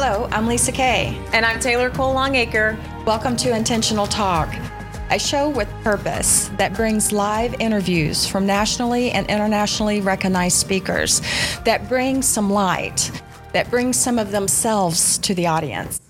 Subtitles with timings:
[0.00, 1.20] Hello, I'm Lisa Kay.
[1.32, 2.78] And I'm Taylor Cole Longacre.
[3.04, 4.48] Welcome to Intentional Talk,
[5.10, 11.20] a show with purpose that brings live interviews from nationally and internationally recognized speakers
[11.64, 13.10] that bring some light,
[13.52, 16.00] that bring some of themselves to the audience.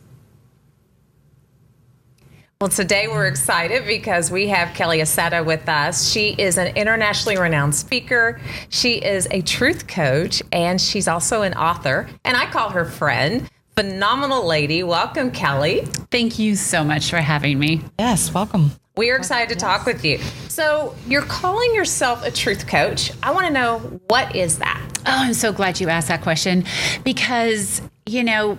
[2.61, 6.11] Well, today we're excited because we have Kelly Asada with us.
[6.11, 8.39] She is an internationally renowned speaker.
[8.69, 12.07] She is a truth coach and she's also an author.
[12.27, 13.49] And I call her friend.
[13.79, 14.83] Phenomenal lady.
[14.83, 15.83] Welcome, Kelly.
[16.11, 17.81] Thank you so much for having me.
[17.97, 18.73] Yes, welcome.
[18.97, 20.19] We are excited to talk with you.
[20.49, 23.13] So, you're calling yourself a truth coach.
[23.23, 23.79] I want to know
[24.09, 24.85] what is that?
[25.07, 26.65] Oh, I'm so glad you asked that question
[27.05, 28.59] because, you know,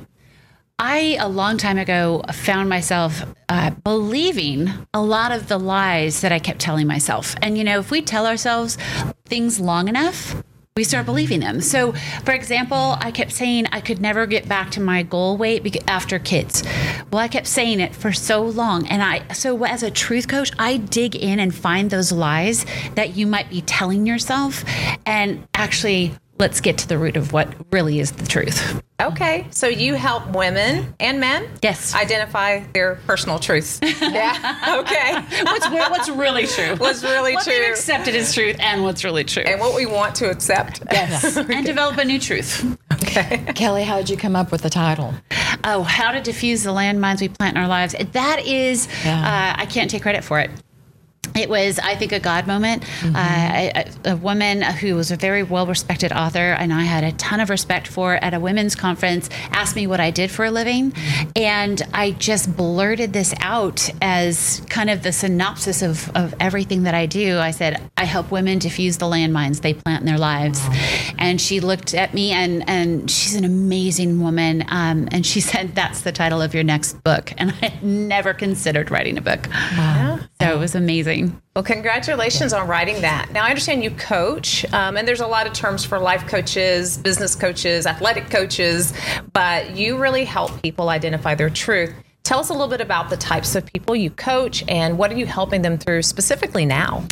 [0.80, 6.32] I, a long time ago, found myself uh, believing a lot of the lies that
[6.32, 7.36] I kept telling myself.
[7.42, 8.78] And, you know, if we tell ourselves
[9.26, 10.42] things long enough,
[10.80, 11.60] we start believing them.
[11.60, 11.92] So,
[12.24, 16.20] for example, I kept saying I could never get back to my goal weight after
[16.20, 16.64] kids.
[17.12, 18.88] Well, I kept saying it for so long.
[18.88, 23.18] And I, so as a truth coach, I dig in and find those lies that
[23.18, 24.64] you might be telling yourself
[25.06, 28.82] and actually let's get to the root of what really is the truth.
[29.02, 33.80] Okay, so you help women and men, yes, identify their personal truths.
[34.02, 34.76] yeah.
[34.80, 35.44] Okay.
[35.44, 36.76] what's what's really true?
[36.78, 37.36] What's really true.
[37.36, 37.72] what true?
[37.72, 40.82] accepted as truth, and what's really true, and what we want to accept.
[40.92, 41.56] Yes, okay.
[41.56, 42.78] and develop a new truth.
[42.94, 43.38] Okay.
[43.56, 45.14] Kelly, how did you come up with the title?
[45.64, 47.96] Oh, how to diffuse the landmines we plant in our lives.
[48.12, 49.54] That is, yeah.
[49.58, 50.52] uh, I can't take credit for it
[51.40, 52.84] it was, I think, a God moment.
[52.84, 53.16] Mm-hmm.
[53.16, 57.12] Uh, a, a, woman who was a very well respected author, and I had a
[57.14, 60.52] ton of respect for at a women's conference, asked me what I did for a
[60.52, 60.92] living.
[60.92, 61.30] Mm-hmm.
[61.36, 66.94] And I just blurted this out as kind of the synopsis of, of everything that
[66.94, 67.40] I do.
[67.40, 70.60] I said, I help women diffuse the landmines they plant in their lives.
[70.60, 71.14] Wow.
[71.18, 74.66] And she looked at me, and, and she's an amazing woman.
[74.68, 77.34] Um, and she said, That's the title of your next book.
[77.38, 79.48] And I had never considered writing a book.
[79.50, 80.20] Wow.
[80.42, 81.42] So it was amazing.
[81.54, 83.34] Well, congratulations on writing that.
[83.34, 86.98] Now, I understand you coach, um, and there's a lot of terms for life coaches,
[86.98, 88.94] business coaches, athletic coaches,
[89.34, 91.94] but you really help people identify their truth.
[92.24, 95.18] Tell us a little bit about the types of people you coach and what are
[95.18, 97.04] you helping them through specifically now?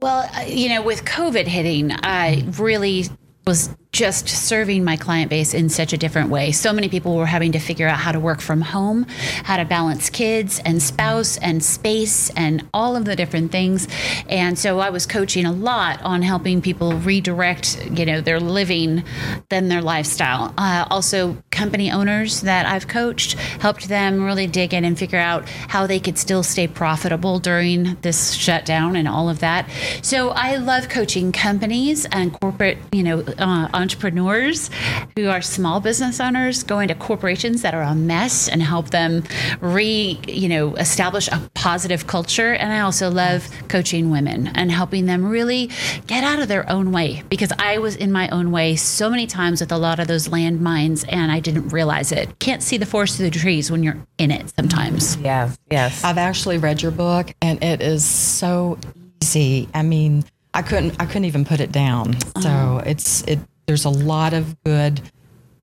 [0.00, 3.06] Well, uh, you know, with COVID hitting, I really
[3.44, 6.52] was just serving my client base in such a different way.
[6.52, 9.06] So many people were having to figure out how to work from home,
[9.42, 13.88] how to balance kids and spouse and space and all of the different things.
[14.28, 19.02] And so I was coaching a lot on helping people redirect, you know, their living
[19.48, 20.54] than their lifestyle.
[20.56, 25.48] Uh, also, company owners that I've coached helped them really dig in and figure out
[25.48, 29.68] how they could still stay profitable during this shutdown and all of that.
[30.02, 34.68] So I love coaching companies and corporate, you know, uh, entrepreneurs
[35.16, 39.24] who are small business owners go into corporations that are a mess and help them
[39.62, 42.52] re, you know, establish a positive culture.
[42.52, 45.70] And I also love coaching women and helping them really
[46.06, 49.26] get out of their own way because I was in my own way so many
[49.26, 52.38] times with a lot of those landmines and I didn't realize it.
[52.40, 55.16] Can't see the forest through the trees when you're in it sometimes.
[55.16, 56.04] Yes, yes.
[56.04, 58.78] I've actually read your book and it is so
[59.22, 59.66] easy.
[59.72, 62.20] I mean, I couldn't I couldn't even put it down.
[62.40, 62.82] So uh-huh.
[62.86, 63.38] it's it
[63.68, 65.02] there's a lot of good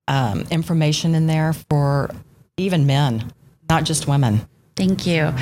[0.08, 2.12] um, information in there for
[2.56, 3.34] even men,
[3.68, 4.48] not just women.
[4.76, 5.34] Thank you.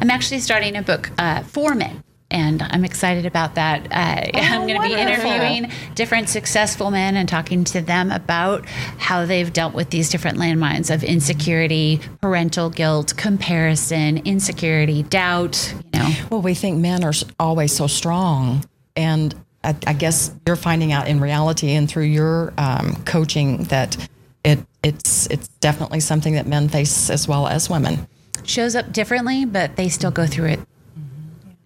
[0.00, 2.04] I'm actually starting a book uh, for men.
[2.30, 3.88] And I'm excited about that.
[3.90, 8.66] Uh, oh, I'm going to be interviewing different successful men and talking to them about
[8.66, 15.74] how they've dealt with these different landmines of insecurity, parental guilt, comparison, insecurity, doubt.
[15.92, 16.10] You know.
[16.30, 18.64] Well, we think men are always so strong,
[18.96, 19.34] and
[19.64, 23.96] I, I, guess you're finding out in reality and through your um, coaching that
[24.44, 28.08] it it's it's definitely something that men face as well as women.
[28.44, 30.60] Shows up differently, but they still go through it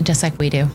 [0.03, 0.69] just like we do.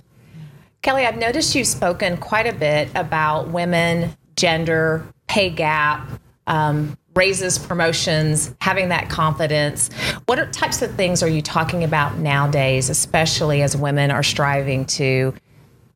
[0.81, 6.09] Kelly, I've noticed you've spoken quite a bit about women, gender, pay gap,
[6.47, 9.91] um, raises, promotions, having that confidence.
[10.25, 15.35] What types of things are you talking about nowadays, especially as women are striving to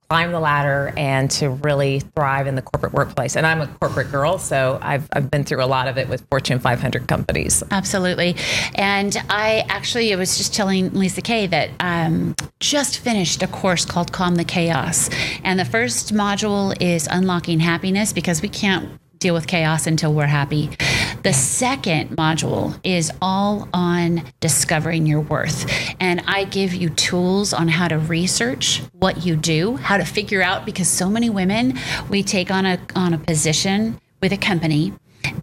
[0.10, 3.36] climb the ladder and to really thrive in the corporate workplace.
[3.36, 6.26] And I'm a corporate girl, so I've, I've been through a lot of it with
[6.30, 7.64] Fortune 500 companies.
[7.72, 8.36] Absolutely.
[8.76, 13.86] And I actually I was just telling Lisa Kay that um, just finished a course
[13.86, 15.10] called Calm the Chaos.
[15.44, 20.28] And the first module is Unlocking Happiness because we can't deal with chaos until we're
[20.28, 20.70] happy.
[21.26, 25.66] The second module is all on discovering your worth.
[26.00, 30.44] And I give you tools on how to research what you do, how to figure
[30.44, 31.80] out because so many women
[32.12, 34.94] we take on a on a position with a company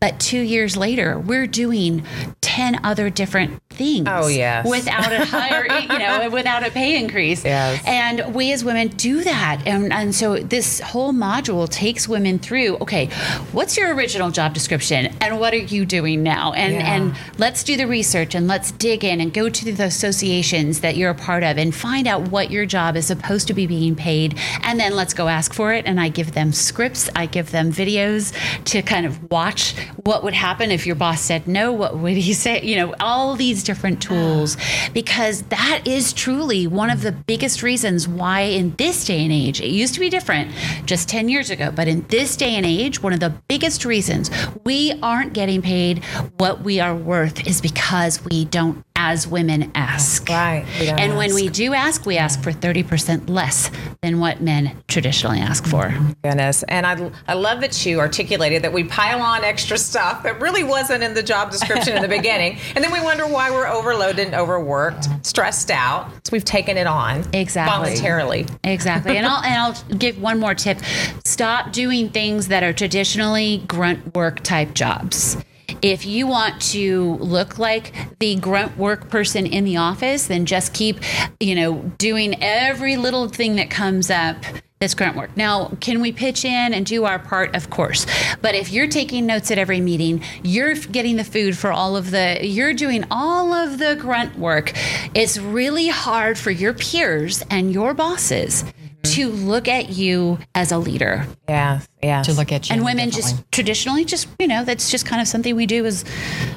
[0.00, 2.05] But two years later, we're doing
[2.52, 4.06] 10 other different things.
[4.10, 4.69] Oh, yes.
[4.69, 7.46] Without a higher, you know, without a pay increase.
[7.46, 7.82] Yes.
[7.87, 9.62] And we as women do that.
[9.64, 13.06] And, and so this whole module takes women through okay,
[13.52, 16.52] what's your original job description and what are you doing now?
[16.52, 16.94] And, Yeah.
[16.94, 20.99] and let's do the research and let's dig in and go to the associations that
[20.99, 23.94] you're a part of and find out what your job is supposed to be being
[23.96, 24.38] paid.
[24.62, 25.87] And then let's go ask for it.
[25.87, 28.34] And I give them scripts, I give them videos
[28.64, 32.34] to kind of watch what would happen if your boss said no, what would he
[32.42, 32.62] say?
[32.62, 34.56] You know, all these different tools,
[34.92, 39.60] because that is truly one of the biggest reasons why in this day and age,
[39.60, 40.52] it used to be different
[40.84, 44.30] just 10 years ago, but in this day and age, one of the biggest reasons
[44.64, 46.04] we aren't getting paid
[46.38, 50.31] what we are worth is because we don't, as women, ask.
[50.31, 50.64] Oh, right.
[50.78, 53.69] We don't And when we do ask, we ask for 30% less
[54.00, 55.93] than what men traditionally ask for.
[55.93, 56.62] Oh, goodness.
[56.69, 60.62] And I, I love that you articulated that we pile on extra stuff that really
[60.62, 62.58] wasn't in the job description in the beginning.
[62.76, 66.08] And then we wonder why we're overloaded and overworked, stressed out.
[66.25, 67.90] So we've taken it on Exactly.
[67.90, 68.46] voluntarily.
[68.62, 69.16] Exactly.
[69.16, 70.78] And I'll and I'll give one more tip.
[71.25, 75.37] Stop doing things that are traditionally grunt work type jobs.
[75.80, 80.74] If you want to look like the grunt work person in the office, then just
[80.74, 81.00] keep,
[81.40, 84.36] you know, doing every little thing that comes up
[84.82, 85.36] that's grunt work.
[85.36, 87.54] Now, can we pitch in and do our part?
[87.54, 88.04] Of course.
[88.40, 92.10] But if you're taking notes at every meeting, you're getting the food for all of
[92.10, 94.72] the, you're doing all of the grunt work,
[95.14, 98.64] it's really hard for your peers and your bosses
[99.12, 101.26] to look at you as a leader.
[101.49, 101.81] Yeah.
[102.03, 102.23] Yeah.
[102.23, 102.75] to look at you.
[102.75, 103.32] And women differently.
[103.38, 106.05] just traditionally just, you know, that's just kind of something we do as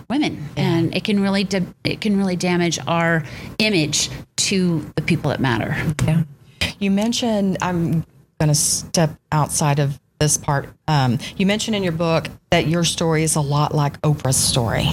[0.10, 0.44] women.
[0.58, 3.24] And it can really da- it can really damage our
[3.60, 5.76] image to the people that matter.
[6.06, 6.24] Yeah.
[6.80, 8.06] You mentioned, I'm
[8.40, 10.70] going to step outside of this part.
[10.88, 14.88] Um, you mentioned in your book that your story is a lot like Oprah's story.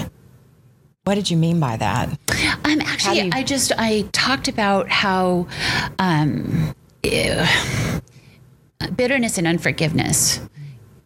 [1.05, 2.09] What did you mean by that?
[2.65, 5.49] Um, actually, you- I just I talked about how
[5.99, 7.45] um, ew,
[8.97, 10.41] bitterness and unforgiveness.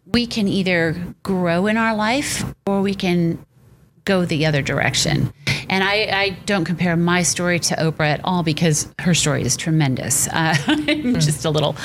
[0.05, 3.43] We can either grow in our life or we can
[4.05, 5.33] go the other direction.
[5.69, 9.57] And I, I don't compare my story to Oprah at all because her story is
[9.57, 10.27] tremendous.
[10.27, 11.75] Uh, I'm just a little,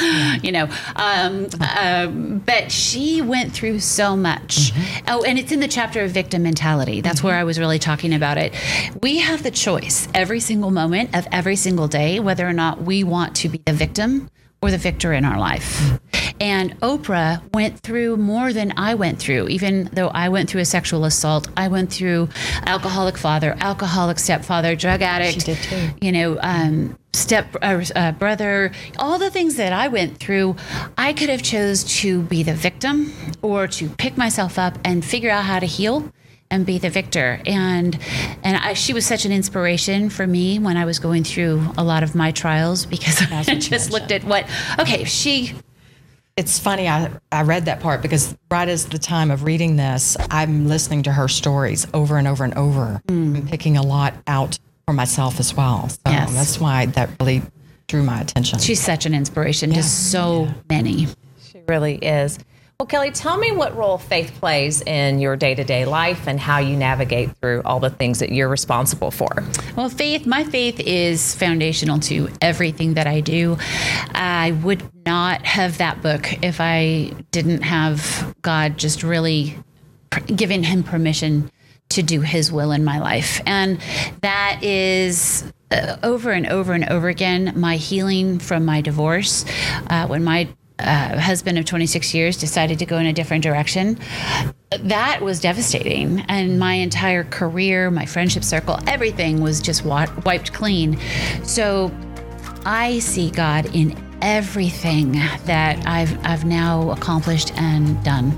[0.43, 0.69] you know.
[0.97, 4.73] Um, um, but she went through so much.
[5.09, 7.01] Oh, and it's in the chapter of victim mentality.
[7.01, 8.55] That's where I was really talking about it.
[9.03, 13.05] We have the choice every single moment of every single day whether or not we
[13.05, 14.29] want to be the victim
[14.63, 15.99] or the victor in our life.
[16.41, 19.49] And Oprah went through more than I went through.
[19.49, 22.29] Even though I went through a sexual assault, I went through
[22.67, 25.47] alcoholic father, alcoholic stepfather, drug addict.
[25.47, 25.89] did too.
[26.01, 30.57] You know, um, step uh, uh, brother, all the things that I went through.
[30.97, 33.13] I could have chose to be the victim
[33.43, 36.11] or to pick myself up and figure out how to heal
[36.51, 37.41] and be the victor.
[37.47, 37.99] And
[38.43, 41.83] and I, she was such an inspiration for me when I was going through a
[41.83, 45.55] lot of my trials because I just looked at what okay, she
[46.37, 46.89] It's funny.
[46.89, 51.03] I, I read that part because right as the time of reading this, I'm listening
[51.05, 53.35] to her stories over and over and over mm.
[53.37, 55.89] and picking a lot out for myself as well.
[55.91, 56.33] So Yes.
[56.33, 57.43] that's why that really
[57.87, 58.59] drew my attention.
[58.59, 61.07] she's such an inspiration to so many.
[61.43, 62.39] She really is.
[62.81, 66.41] Well, Kelly, tell me what role faith plays in your day to day life and
[66.41, 69.45] how you navigate through all the things that you're responsible for.
[69.77, 73.57] Well, faith, my faith is foundational to everything that I do.
[74.15, 79.57] I would not have that book if I didn't have God just really
[80.35, 81.53] giving him permission
[81.91, 83.41] to do his will in my life.
[83.47, 83.79] And
[84.23, 89.45] that is uh, over and over and over again my healing from my divorce.
[89.89, 90.49] Uh, when my
[90.79, 93.99] uh, husband of 26 years decided to go in a different direction.
[94.81, 96.21] That was devastating.
[96.29, 100.99] And my entire career, my friendship circle, everything was just wa- wiped clean.
[101.45, 101.93] So
[102.65, 105.13] I see God in everything
[105.45, 108.31] that I've, I've now accomplished and done.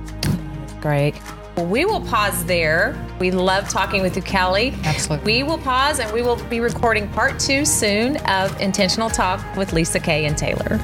[0.80, 1.14] Great.
[1.56, 3.00] We will pause there.
[3.20, 4.74] We love talking with you, Kelly.
[4.82, 5.34] Absolutely.
[5.34, 9.72] We will pause and we will be recording part two soon of Intentional Talk with
[9.72, 10.80] Lisa Kay and Taylor.